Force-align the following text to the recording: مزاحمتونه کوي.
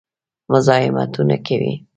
مزاحمتونه 0.51 1.35
کوي. 1.47 1.73